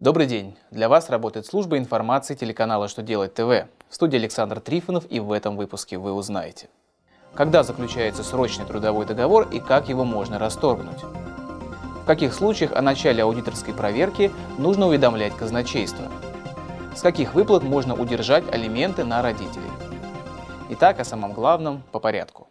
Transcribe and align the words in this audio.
Добрый 0.00 0.24
день! 0.24 0.56
Для 0.70 0.88
вас 0.88 1.10
работает 1.10 1.44
служба 1.44 1.76
информации 1.76 2.34
телеканала 2.34 2.88
«Что 2.88 3.02
делать 3.02 3.34
ТВ». 3.34 3.68
В 3.90 3.94
студии 3.94 4.16
Александр 4.16 4.58
Трифонов 4.58 5.04
и 5.10 5.20
в 5.20 5.30
этом 5.30 5.58
выпуске 5.58 5.98
вы 5.98 6.14
узнаете. 6.14 6.70
Когда 7.34 7.62
заключается 7.62 8.24
срочный 8.24 8.64
трудовой 8.64 9.04
договор 9.04 9.46
и 9.52 9.60
как 9.60 9.90
его 9.90 10.06
можно 10.06 10.38
расторгнуть? 10.38 11.02
В 11.02 12.06
каких 12.06 12.32
случаях 12.32 12.72
о 12.72 12.80
начале 12.80 13.22
аудиторской 13.22 13.74
проверки 13.74 14.32
нужно 14.56 14.86
уведомлять 14.86 15.36
казначейство? 15.36 16.06
С 16.96 17.02
каких 17.02 17.34
выплат 17.34 17.62
можно 17.62 17.94
удержать 17.94 18.50
алименты 18.50 19.04
на 19.04 19.20
родителей? 19.20 19.70
Итак, 20.70 20.98
о 20.98 21.04
самом 21.04 21.34
главном 21.34 21.82
по 21.92 22.00
порядку. 22.00 22.48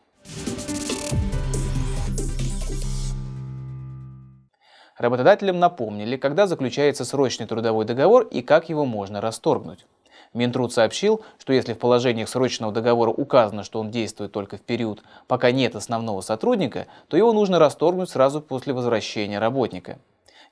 Работодателям 4.99 5.59
напомнили, 5.59 6.17
когда 6.17 6.45
заключается 6.45 7.05
срочный 7.05 7.47
трудовой 7.47 7.85
договор 7.85 8.23
и 8.23 8.41
как 8.41 8.67
его 8.67 8.85
можно 8.85 9.21
расторгнуть. 9.21 9.85
Минтруд 10.33 10.73
сообщил, 10.73 11.21
что 11.39 11.53
если 11.53 11.73
в 11.73 11.79
положениях 11.79 12.27
срочного 12.27 12.73
договора 12.73 13.09
указано, 13.09 13.63
что 13.63 13.79
он 13.79 13.91
действует 13.91 14.33
только 14.33 14.57
в 14.57 14.61
период, 14.61 15.01
пока 15.25 15.51
нет 15.51 15.73
основного 15.77 16.19
сотрудника, 16.19 16.85
то 17.07 17.15
его 17.15 17.31
нужно 17.31 17.59
расторгнуть 17.59 18.09
сразу 18.09 18.41
после 18.41 18.73
возвращения 18.73 19.39
работника. 19.39 19.99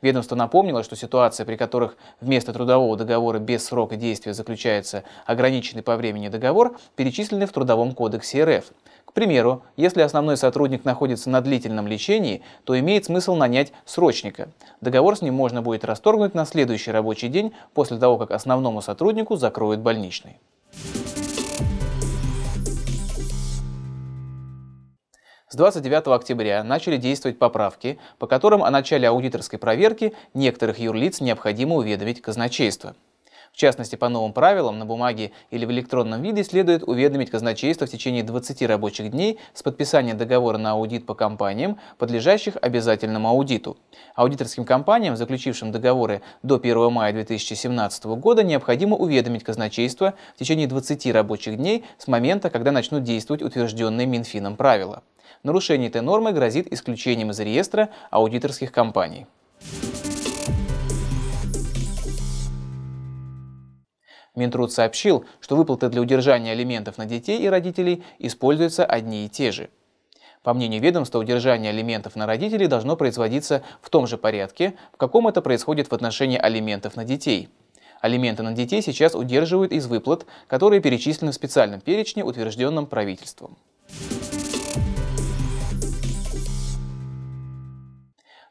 Ведомство 0.02 0.36
напомнило, 0.36 0.84
что 0.84 0.96
ситуация, 0.96 1.46
при 1.46 1.56
которых 1.56 1.98
вместо 2.22 2.54
трудового 2.54 2.96
договора 2.96 3.40
без 3.40 3.66
срока 3.66 3.96
действия 3.96 4.34
заключается 4.34 5.04
ограниченный 5.26 5.82
по 5.82 5.96
времени 5.96 6.28
договор, 6.28 6.78
перечислены 6.96 7.48
в 7.48 7.52
Трудовом 7.52 7.94
кодексе 7.94 8.44
РФ. 8.44 8.66
К 9.06 9.14
примеру, 9.14 9.64
если 9.76 10.02
основной 10.02 10.38
сотрудник 10.38 10.86
находится 10.86 11.32
на 11.32 11.42
длительном 11.42 11.88
лечении, 11.88 12.44
то 12.64 12.78
имеет 12.78 13.06
смысл 13.06 13.36
нанять 13.36 13.74
срочника. 13.86 14.50
Договор 14.82 15.18
с 15.18 15.22
ним 15.24 15.34
можно 15.34 15.64
будет 15.64 15.84
расторгнуть 15.84 16.36
на 16.36 16.46
следующий 16.46 16.92
рабочий 16.92 17.30
день 17.30 17.54
после 17.74 17.98
того, 17.98 18.18
как 18.18 18.30
основному 18.30 18.82
сотруднику 18.84 19.36
закроют 19.36 19.80
больничный. 19.80 20.38
С 25.50 25.56
29 25.56 26.08
октября 26.08 26.62
начали 26.62 26.98
действовать 26.98 27.40
поправки, 27.40 28.00
по 28.20 28.28
которым 28.28 28.66
о 28.66 28.70
начале 28.70 29.08
аудиторской 29.08 29.58
проверки 29.58 30.14
некоторых 30.34 30.78
юрлиц 30.78 31.22
необходимо 31.22 31.76
уведомить 31.76 32.22
казначейство. 32.22 32.98
В 33.54 33.56
частности, 33.56 33.96
по 33.96 34.10
новым 34.10 34.34
правилам 34.34 34.78
на 34.78 34.86
бумаге 34.86 35.32
или 35.50 35.64
в 35.64 35.72
электронном 35.72 36.22
виде 36.22 36.44
следует 36.44 36.84
уведомить 36.84 37.30
казначейство 37.30 37.88
в 37.88 37.90
течение 37.90 38.24
20 38.24 38.62
рабочих 38.64 39.10
дней 39.10 39.40
с 39.54 39.64
подписания 39.64 40.16
договора 40.16 40.58
на 40.58 40.72
аудит 40.72 41.06
по 41.06 41.16
компаниям, 41.16 41.80
подлежащих 41.98 42.58
обязательному 42.62 43.30
аудиту. 43.30 43.78
Аудиторским 44.16 44.66
компаниям, 44.66 45.16
заключившим 45.16 45.72
договоры 45.72 46.24
до 46.44 46.56
1 46.56 46.92
мая 46.92 47.14
2017 47.14 48.04
года, 48.18 48.44
необходимо 48.44 48.98
уведомить 48.98 49.46
казначейство 49.46 50.16
в 50.36 50.40
течение 50.40 50.68
20 50.68 51.06
рабочих 51.14 51.56
дней 51.56 51.86
с 51.98 52.08
момента, 52.08 52.50
когда 52.50 52.74
начнут 52.74 53.04
действовать 53.04 53.42
утвержденные 53.42 54.06
Минфином 54.06 54.58
правила. 54.58 55.04
Нарушение 55.44 55.90
этой 55.90 56.02
нормы 56.02 56.32
грозит 56.32 56.72
исключением 56.72 57.32
из 57.32 57.40
реестра 57.40 57.90
аудиторских 58.12 58.72
компаний. 58.72 59.28
Минтруд 64.36 64.72
сообщил, 64.72 65.26
что 65.40 65.56
выплаты 65.56 65.90
для 65.90 66.00
удержания 66.00 66.52
алиментов 66.52 67.00
на 67.00 67.06
детей 67.06 67.40
и 67.40 67.48
родителей 67.48 68.04
используются 68.20 68.86
одни 68.86 69.26
и 69.26 69.30
те 69.30 69.52
же. 69.52 69.70
По 70.44 70.54
мнению 70.54 70.80
ведомства, 70.80 71.20
удержание 71.20 71.72
алиментов 71.72 72.16
на 72.16 72.28
родителей 72.28 72.68
должно 72.68 72.96
производиться 72.96 73.64
в 73.82 73.90
том 73.90 74.06
же 74.06 74.18
порядке, 74.18 74.76
в 74.94 74.98
каком 74.98 75.28
это 75.28 75.42
происходит 75.42 75.90
в 75.90 75.94
отношении 75.94 76.38
алиментов 76.38 76.96
на 76.96 77.04
детей. 77.04 77.50
Алименты 78.00 78.44
на 78.44 78.54
детей 78.54 78.82
сейчас 78.84 79.16
удерживают 79.16 79.72
из 79.72 79.88
выплат, 79.88 80.28
которые 80.48 80.82
перечислены 80.82 81.32
в 81.32 81.36
специальном 81.36 81.82
перечне, 81.82 82.24
утвержденном 82.24 82.86
правительством. 82.86 83.58